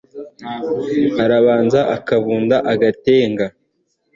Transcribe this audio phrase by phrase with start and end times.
[1.23, 3.45] arabanza akabunda, agatega